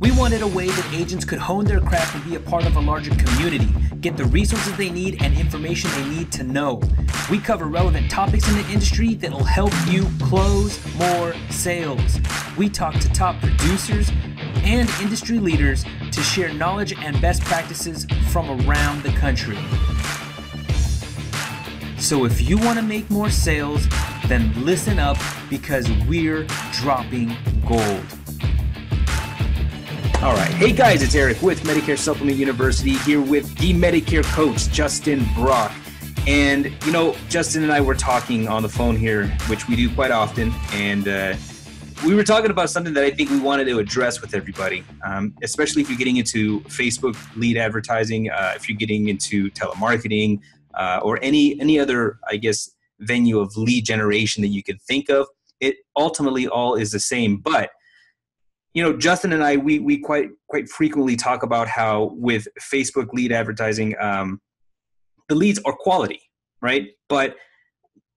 [0.00, 2.76] We wanted a way that agents could hone their craft and be a part of
[2.76, 3.68] a larger community,
[4.00, 6.80] get the resources they need and information they need to know.
[7.30, 12.18] We cover relevant topics in the industry that will help you close more sales.
[12.56, 14.10] We talk to top producers
[14.64, 19.58] and industry leaders to share knowledge and best practices from around the country.
[21.98, 23.86] So if you want to make more sales,
[24.28, 25.18] then listen up
[25.50, 27.36] because we're dropping
[27.68, 28.19] gold.
[30.22, 30.52] All right.
[30.52, 35.72] Hey guys, it's Eric with Medicare Supplement University here with the Medicare coach, Justin Brock.
[36.26, 39.88] And, you know, Justin and I were talking on the phone here, which we do
[39.94, 40.52] quite often.
[40.74, 41.36] And uh,
[42.04, 45.34] we were talking about something that I think we wanted to address with everybody, um,
[45.42, 50.40] especially if you're getting into Facebook lead advertising, uh, if you're getting into telemarketing,
[50.74, 55.08] uh, or any any other, I guess, venue of lead generation that you can think
[55.08, 55.28] of.
[55.60, 57.70] It ultimately all is the same, but
[58.74, 63.08] you know justin and i we, we quite quite frequently talk about how with facebook
[63.12, 64.40] lead advertising um,
[65.28, 66.20] the leads are quality
[66.62, 66.88] right?
[67.08, 67.36] But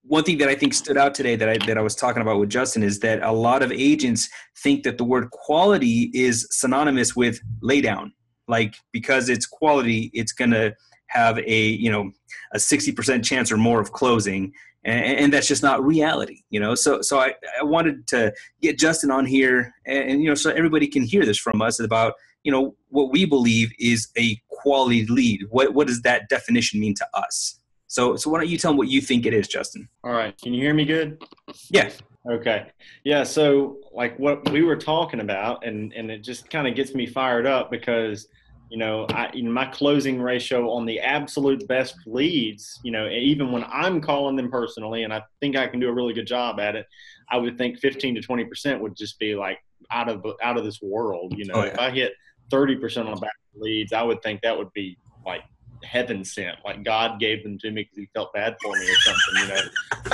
[0.06, 2.38] one thing that i think stood out today that I, that I was talking about
[2.38, 4.28] with justin is that a lot of agents
[4.62, 8.10] think that the word quality is synonymous with laydown.
[8.46, 10.74] Like because it's quality it's going to
[11.08, 12.10] have a you know
[12.52, 14.52] a 60% chance or more of closing
[14.84, 16.74] and, and, that's just not reality you know?
[16.74, 20.50] So so I, I wanted to get justin on here and, and, you know so
[20.50, 25.04] everybody can hear this from us about you know what we believe is a quality
[25.06, 25.46] lead.
[25.50, 27.60] What what does that definition mean to us?
[27.86, 29.88] So so why don't you tell them what you think it is justin?
[30.04, 30.38] All right.
[30.40, 31.22] Can you hear me good?
[31.70, 31.90] Yeah.
[32.30, 32.66] Okay.
[33.02, 36.94] Yeah so like what we were talking about and and it just kind of gets
[36.94, 38.28] me fired up because
[38.74, 43.52] you know, I, in my closing ratio on the absolute best leads, you know, even
[43.52, 46.58] when I'm calling them personally, and I think I can do a really good job
[46.58, 46.84] at it,
[47.30, 49.60] I would think 15 to 20 percent would just be like
[49.92, 51.34] out of out of this world.
[51.38, 51.70] You know, oh, yeah.
[51.70, 52.14] if I hit
[52.50, 55.42] 30 percent on back leads, I would think that would be like
[55.84, 58.96] heaven sent, like God gave them to me because He felt bad for me or
[58.96, 59.36] something.
[59.36, 59.62] You know,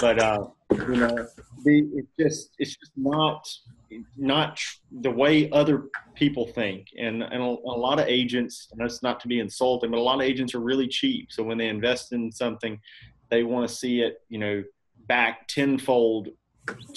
[0.03, 1.27] but uh, you know,
[1.65, 3.49] the, it's just it's just not
[4.17, 4.61] not
[5.01, 5.85] the way other
[6.15, 6.89] people think.
[6.99, 10.03] And, and a, a lot of agents, and that's not to be insulting, but a
[10.03, 11.33] lot of agents are really cheap.
[11.33, 12.81] So when they invest in something,
[13.31, 14.63] they want to see it, you know,
[15.07, 16.29] back tenfold,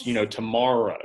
[0.04, 1.00] you know, tomorrow.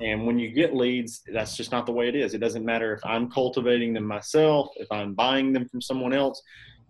[0.00, 2.34] And when you get leads, that's just not the way it is.
[2.34, 6.42] It doesn't matter if I'm cultivating them myself, if I'm buying them from someone else.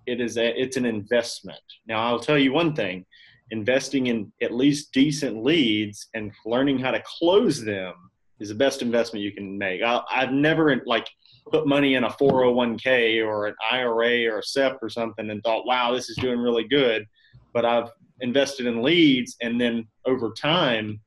[0.07, 1.61] It is a, it's an investment.
[1.87, 3.05] Now I'll tell you one thing:
[3.51, 7.93] investing in at least decent leads and learning how to close them
[8.43, 9.83] is the best investment you can make.
[9.83, 11.09] I, have never like
[11.51, 15.67] put money in a 401k or an IRA or a SEP or something and thought,
[15.67, 17.07] wow, this is doing really good.
[17.53, 21.01] But I've invested in leads and then over time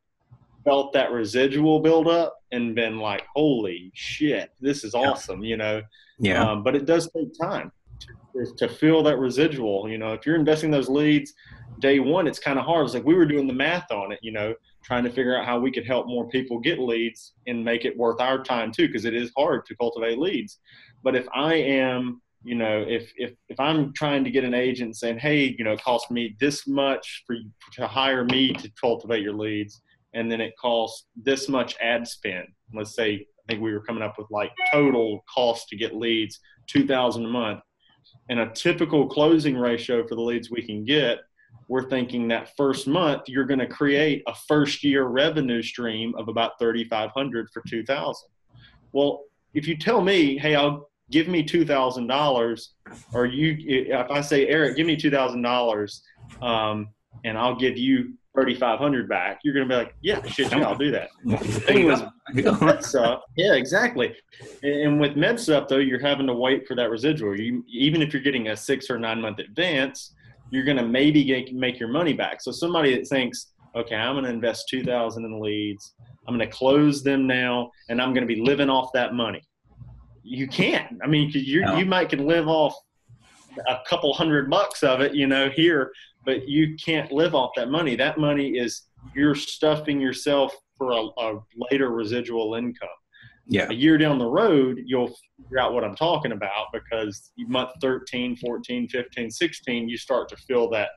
[0.63, 5.81] felt that residual build up and been like, holy shit, this is awesome, you know?
[6.19, 6.44] Yeah.
[6.44, 9.90] Um, but it does take time to, to feel that residual.
[9.90, 11.34] You know, if you're investing those leads
[11.79, 12.85] day one, it's kind of hard.
[12.85, 14.53] It's like we were doing the math on it, you know,
[14.85, 17.97] trying to figure out how we could help more people get leads and make it
[17.97, 20.59] worth our time too because it is hard to cultivate leads.
[21.03, 24.96] But if i am you know if if if i'm trying to get an agent
[24.96, 28.72] saying hey you know it costs me this much for you to hire me to
[28.79, 29.81] cultivate your leads
[30.13, 34.03] and then it costs this much ad spend let's say i think we were coming
[34.03, 37.59] up with like total cost to get leads 2000 a month.
[38.29, 41.19] And a typical closing ratio for the leads we can get
[41.68, 46.28] we're thinking that first month you're going to create a first year revenue stream of
[46.28, 48.30] about 3500 for 2000
[48.92, 52.68] well if you tell me hey i'll give me $2000
[53.14, 56.02] or you if i say eric give me $2000
[56.42, 56.90] um,
[57.24, 60.76] and i'll give you 3500 back you're going to be like yeah shit yeah, i'll
[60.76, 61.09] do that.
[61.70, 62.02] Anyways
[62.34, 64.14] MedSup, yeah exactly.
[64.62, 67.40] And with MedSup though you're having to wait for that residual.
[67.40, 70.16] You, even if you're getting a six or nine month advance
[70.55, 72.41] you're going to maybe get, make your money back.
[72.41, 75.93] So somebody that thinks, okay, I'm going to invest 2000 in leads.
[76.27, 79.41] I'm going to close them now and I'm going to be living off that money.
[80.23, 80.97] You can't.
[81.03, 81.75] I mean, you no.
[81.75, 82.73] you might can live off
[83.67, 85.91] a couple hundred bucks of it, you know, here,
[86.25, 87.96] but you can't live off that money.
[87.96, 92.90] That money is you're stuffing yourself for a, a later residual income
[93.47, 93.68] yeah.
[93.70, 98.36] a year down the road you'll figure out what i'm talking about because month 13
[98.36, 100.90] 14 15 16 you start to feel that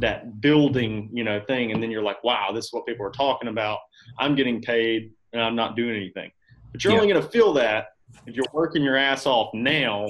[0.00, 3.10] that building you know thing and then you're like wow this is what people are
[3.10, 3.78] talking about
[4.18, 6.30] i'm getting paid and i'm not doing anything
[6.72, 7.00] but you're yeah.
[7.00, 7.88] only going to feel that
[8.26, 10.08] if you're working your ass off now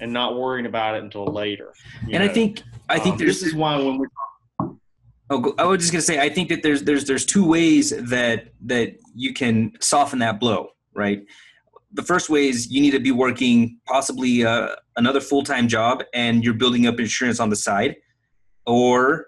[0.00, 1.72] and not worrying about it until later
[2.02, 2.24] and know?
[2.24, 4.06] i think i think um, this is why when we
[5.28, 8.50] Oh, I was just gonna say, I think that there's there's there's two ways that
[8.66, 11.22] that you can soften that blow right?
[11.96, 16.44] the first way is you need to be working possibly uh, another full-time job and
[16.44, 17.96] you're building up insurance on the side
[18.66, 19.26] or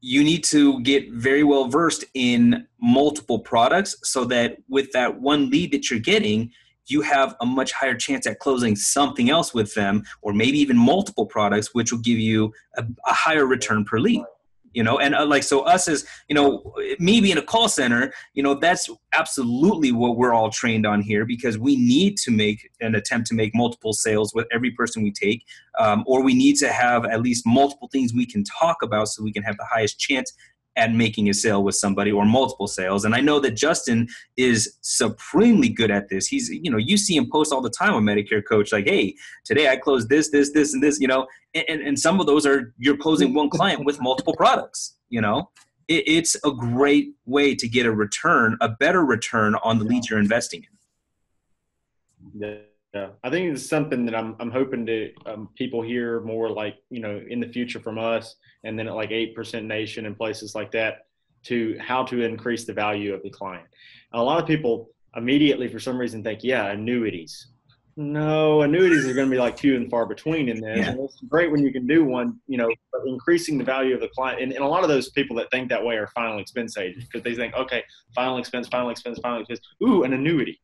[0.00, 5.50] you need to get very well versed in multiple products so that with that one
[5.50, 6.50] lead that you're getting
[6.86, 10.76] you have a much higher chance at closing something else with them or maybe even
[10.76, 14.24] multiple products which will give you a, a higher return per lead
[14.72, 18.12] you know and uh, like so us as you know me being a call center
[18.34, 22.70] you know that's absolutely what we're all trained on here because we need to make
[22.80, 25.44] an attempt to make multiple sales with every person we take
[25.78, 29.22] um, or we need to have at least multiple things we can talk about so
[29.22, 30.32] we can have the highest chance
[30.80, 33.04] at making a sale with somebody or multiple sales.
[33.04, 36.26] And I know that Justin is supremely good at this.
[36.26, 39.14] He's, you know, you see him post all the time on Medicare Coach, like, hey,
[39.44, 42.46] today I closed this, this, this, and this, you know, and, and some of those
[42.46, 45.50] are you're closing one client with multiple products, you know.
[45.86, 50.08] It, it's a great way to get a return, a better return on the leads
[50.08, 52.50] you're investing in.
[52.94, 53.10] Yeah.
[53.22, 57.00] I think it's something that I'm I'm hoping to um, people hear more like you
[57.00, 58.34] know in the future from us,
[58.64, 61.06] and then at like eight percent nation and places like that
[61.44, 63.66] to how to increase the value of the client.
[64.12, 67.48] A lot of people immediately for some reason think, yeah, annuities.
[67.96, 70.78] No, annuities are going to be like few and far between in this.
[70.78, 70.90] Yeah.
[70.90, 74.00] And it's great when you can do one, you know, but increasing the value of
[74.00, 74.40] the client.
[74.40, 77.06] And, and a lot of those people that think that way are final expense agents
[77.06, 77.82] because they think, okay,
[78.14, 79.60] final expense, final expense, final expense.
[79.82, 80.60] Ooh, an annuity.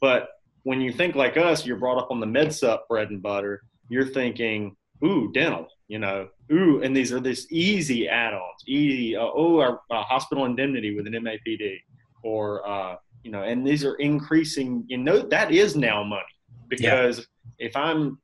[0.00, 0.28] But
[0.66, 3.62] when you think like us, you're brought up on the MedSup bread and butter.
[3.88, 4.74] You're thinking,
[5.04, 9.14] ooh, dental, you know, ooh, and these are this easy add-ons, easy.
[9.14, 11.76] Uh, oh, our uh, hospital indemnity with an MAPD,
[12.24, 14.84] or uh, you know, and these are increasing.
[14.88, 16.24] You know, that is now money
[16.66, 17.68] because yeah.
[17.68, 18.18] if I'm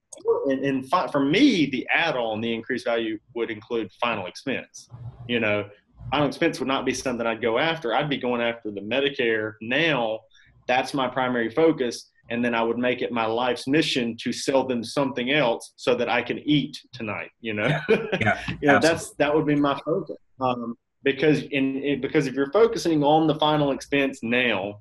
[0.47, 4.89] and, and fi- for me, the add-on, the increased value would include final expense.
[5.29, 5.69] You know,
[6.11, 7.95] final expense would not be something I'd go after.
[7.95, 10.19] I'd be going after the Medicare now.
[10.67, 14.67] That's my primary focus and then I would make it my life's mission to sell
[14.67, 17.31] them something else so that I can eat tonight.
[17.41, 17.83] You know, yeah,
[18.21, 20.17] yeah you know that's that would be my focus.
[20.41, 20.75] Um,
[21.05, 24.81] because in, in, because if you're focusing on the final expense now,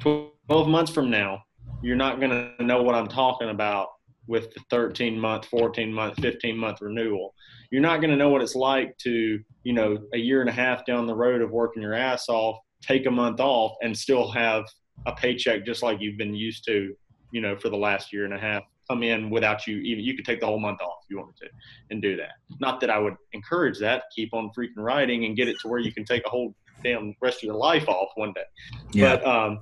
[0.00, 1.42] 12 months from now,
[1.82, 3.88] you're not going to know what I'm talking about
[4.26, 7.34] with the 13 month, 14 month, 15 month renewal.
[7.70, 10.52] You're not going to know what it's like to, you know, a year and a
[10.52, 14.30] half down the road of working your ass off, take a month off and still
[14.30, 14.64] have
[15.06, 16.94] a paycheck just like you've been used to,
[17.32, 20.14] you know, for the last year and a half come in without you even you
[20.14, 21.48] could take the whole month off if you wanted to
[21.90, 22.32] and do that.
[22.58, 24.04] Not that I would encourage that.
[24.14, 27.14] Keep on freaking writing and get it to where you can take a whole damn
[27.20, 28.42] rest of your life off one day.
[28.92, 29.16] Yeah.
[29.16, 29.60] But um,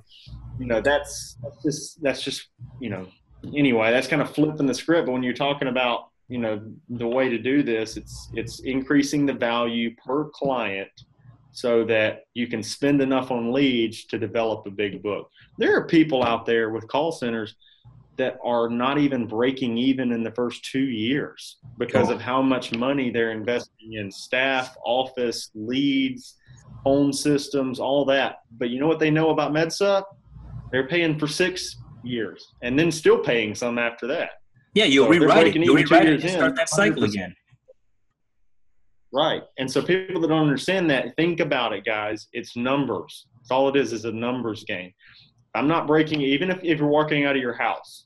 [0.59, 2.47] you know, that's that's just that's just
[2.79, 3.07] you know
[3.55, 5.05] anyway, that's kind of flipping the script.
[5.05, 9.25] But when you're talking about you know the way to do this, it's it's increasing
[9.25, 10.89] the value per client
[11.59, 15.29] so that you can spend enough on leads to develop a big book.
[15.57, 17.55] There are people out there with call centers
[18.15, 22.13] that are not even breaking even in the first two years because oh.
[22.13, 26.37] of how much money they're investing in staff, office, leads,
[26.85, 28.37] home systems, all that.
[28.57, 30.05] But you know what they know about MedSup?
[30.71, 34.29] They're paying for six years and then still paying some after that.
[34.75, 35.55] Yeah, you'll so rewrite it.
[35.55, 36.29] You'll rewrite it.
[36.29, 37.35] Start that cycle again.
[39.11, 39.43] Right.
[39.57, 42.27] And so people that don't understand that, think about it, guys.
[42.31, 43.25] It's numbers.
[43.41, 44.91] It's all it is is a numbers game.
[45.55, 48.05] I'm not breaking even if, if you're walking out of your house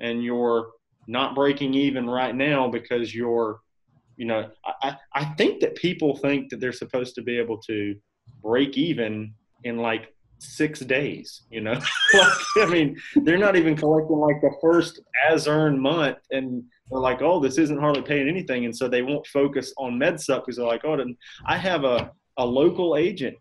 [0.00, 0.68] and you're
[1.08, 3.60] not breaking even right now because you're
[4.16, 4.50] you know,
[4.82, 7.96] I, I think that people think that they're supposed to be able to
[8.42, 10.11] break even in like
[10.42, 11.72] six days, you know?
[12.14, 17.00] like, I mean, they're not even collecting like the first as earned month and they're
[17.00, 18.64] like, oh, this isn't hardly paying anything.
[18.64, 22.12] And so they won't focus on MedSup because they're like, oh, and I have a,
[22.36, 23.36] a local agent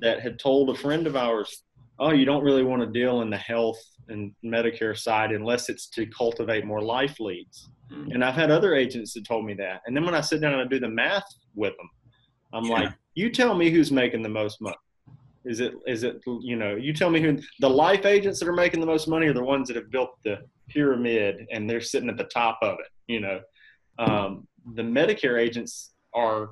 [0.00, 1.64] that had told a friend of ours,
[1.98, 5.88] oh, you don't really want to deal in the health and Medicare side unless it's
[5.90, 7.68] to cultivate more life leads.
[7.92, 8.12] Mm-hmm.
[8.12, 9.82] And I've had other agents that told me that.
[9.86, 11.90] And then when I sit down and I do the math with them,
[12.52, 12.72] I'm yeah.
[12.72, 14.76] like, you tell me who's making the most money.
[15.48, 18.54] Is it is it you know you tell me who the life agents that are
[18.54, 22.10] making the most money are the ones that have built the pyramid and they're sitting
[22.10, 22.86] at the top of it.
[23.06, 23.40] You know,
[23.98, 26.50] um, the Medicare agents are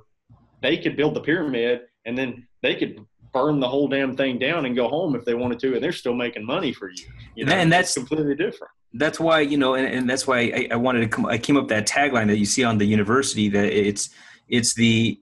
[0.63, 2.99] they could build the pyramid and then they could
[3.33, 5.93] burn the whole damn thing down and go home if they wanted to, and they're
[5.93, 7.05] still making money for you.
[7.35, 7.53] you know?
[7.53, 8.73] And that's completely different.
[8.95, 11.27] That's why you know, and, and that's why I, I, wanted to come.
[11.27, 14.09] I came up that tagline that you see on the university that it's
[14.49, 15.21] it's the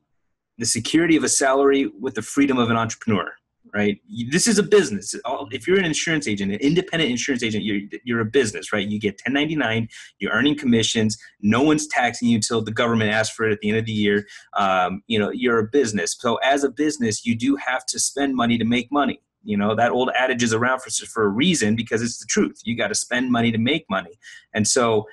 [0.59, 3.35] the security of a salary with the freedom of an entrepreneur
[3.73, 3.99] right?
[4.31, 5.15] This is a business.
[5.51, 8.87] If you're an insurance agent, an independent insurance agent, you're, you're a business, right?
[8.87, 11.19] You get 1099, you're earning commissions.
[11.41, 13.93] No one's taxing you until the government asks for it at the end of the
[13.93, 14.27] year.
[14.57, 16.17] Um, you know, you're a business.
[16.19, 19.21] So as a business, you do have to spend money to make money.
[19.43, 22.61] You know, that old adage is around for, for a reason because it's the truth.
[22.65, 24.19] You got to spend money to make money.
[24.55, 25.07] And so,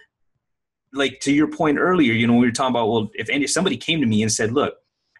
[0.93, 3.51] like to your point earlier, you know, we were talking about, well, if, any, if
[3.51, 4.75] somebody came to me and said, look,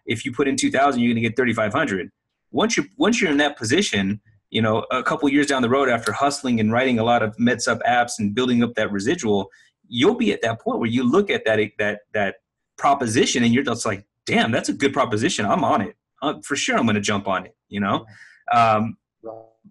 [0.06, 2.10] if you put in 2000, you're going to get 3,500.
[2.52, 5.88] Once you're, once you're in that position, you know, a couple years down the road
[5.88, 9.48] after hustling and writing a lot of MedSup apps and building up that residual,
[9.88, 12.36] you'll be at that point where you look at that, that, that
[12.76, 15.46] proposition and you're just like, damn, that's a good proposition.
[15.46, 15.96] I'm on it.
[16.20, 16.76] Uh, for sure.
[16.76, 18.06] I'm going to jump on it, you know?
[18.52, 18.96] Um,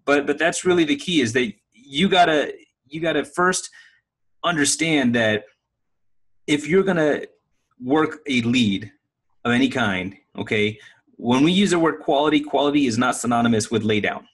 [0.04, 2.52] but, but that's really the key is that you gotta,
[2.86, 3.70] you gotta first
[4.44, 5.44] understand that
[6.46, 7.28] if you're to
[7.80, 8.90] work a lead
[9.44, 10.78] of any kind, okay,
[11.22, 14.26] when we use the word quality, quality is not synonymous with lay down.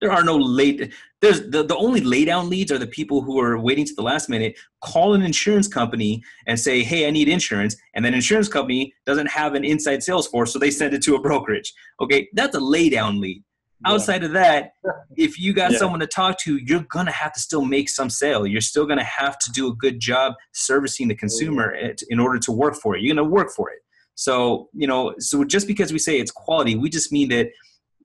[0.00, 0.92] There are no late.
[1.20, 4.02] There's the, the only lay down leads are the people who are waiting to the
[4.02, 8.48] last minute, call an insurance company and say, "Hey, I need insurance," and then insurance
[8.48, 11.72] company doesn't have an inside sales force, so they send it to a brokerage.
[12.00, 13.44] Okay, that's a lay down lead.
[13.86, 13.92] Yeah.
[13.92, 14.72] Outside of that,
[15.16, 15.78] if you got yeah.
[15.78, 18.48] someone to talk to, you're gonna have to still make some sale.
[18.48, 21.72] You're still gonna have to do a good job servicing the consumer
[22.08, 23.02] in order to work for it.
[23.02, 23.78] You're gonna work for it.
[24.14, 27.48] So you know, so just because we say it's quality, we just mean that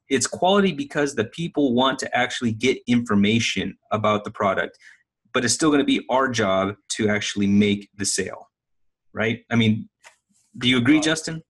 [0.09, 4.77] it's quality because the people want to actually get information about the product
[5.33, 8.49] but it's still going to be our job to actually make the sale
[9.13, 9.43] right?
[9.49, 9.89] I mean
[10.57, 11.43] do you agree uh, justin?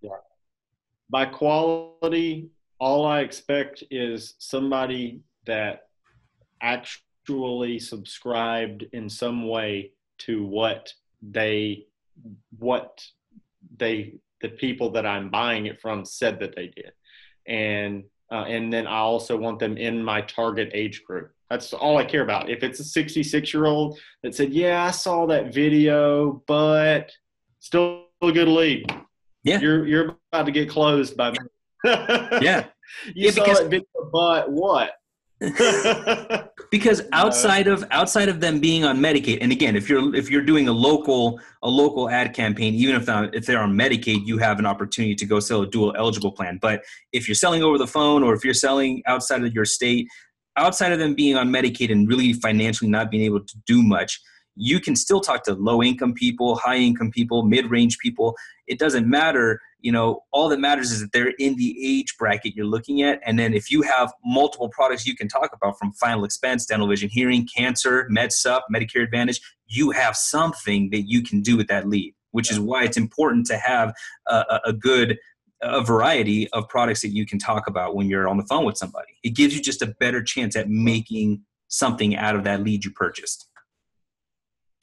[0.00, 0.10] yeah.
[1.08, 5.88] By quality all i expect is somebody that
[6.62, 11.86] actually subscribed in some way to what they
[12.58, 13.02] what
[13.76, 16.92] they the people that i'm buying it from said that they did
[17.46, 21.32] and uh, and then I also want them in my target age group.
[21.48, 22.48] That's all I care about.
[22.48, 27.10] If it's a 66 year old that said, "Yeah, I saw that video, but
[27.58, 28.86] still a good lead,"
[29.42, 31.38] yeah, you're you're about to get closed by me.
[31.84, 32.66] yeah,
[33.06, 34.92] you yeah, saw because, that video, but what?
[36.70, 40.42] because outside of outside of them being on Medicaid, and again, if you're if you're
[40.42, 44.36] doing a local a local ad campaign, even if they're, if they're on Medicaid, you
[44.36, 46.58] have an opportunity to go sell a dual eligible plan.
[46.60, 46.82] But
[47.12, 50.08] if you're selling over the phone or if you're selling outside of your state,
[50.56, 54.20] outside of them being on Medicaid and really financially not being able to do much,
[54.56, 58.36] you can still talk to low income people, high income people, mid range people.
[58.66, 62.54] It doesn't matter you know all that matters is that they're in the age bracket
[62.54, 63.20] you're looking at.
[63.24, 66.88] And then if you have multiple products you can talk about from final expense dental
[66.88, 71.88] vision hearing cancer medsup medicare advantage you have something that you can do with that
[71.88, 73.92] lead which is why it's important to have
[74.28, 75.18] a, a good
[75.62, 78.78] a variety of products that you can talk about when you're on the phone with
[78.78, 79.12] somebody.
[79.22, 82.90] It gives you just a better chance at making something out of that lead you
[82.90, 83.49] purchased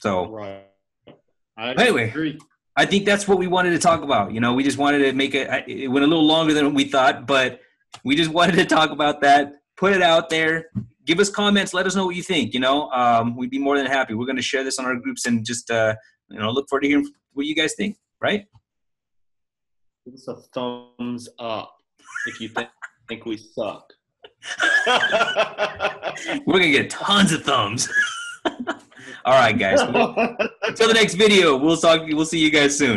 [0.07, 0.63] so right
[1.57, 2.39] I anyway agree.
[2.77, 4.31] I think that's what we wanted to talk about.
[4.31, 5.49] You know, we just wanted to make it.
[5.67, 7.59] It went a little longer than we thought, but
[8.05, 9.53] we just wanted to talk about that.
[9.75, 10.67] Put it out there.
[11.03, 11.73] Give us comments.
[11.73, 12.53] Let us know what you think.
[12.53, 14.13] You know, um, we'd be more than happy.
[14.13, 15.95] We're going to share this on our groups and just uh,
[16.29, 17.97] you know look forward to hearing what you guys think.
[18.21, 18.45] Right?
[20.05, 21.75] Give us a thumbs up
[22.27, 22.69] if you think,
[23.09, 23.91] think we suck.
[26.45, 27.89] We're gonna get tons of thumbs.
[29.27, 29.81] All right, guys.
[30.61, 32.07] Until the next video, we'll talk.
[32.07, 32.95] We'll see you guys soon.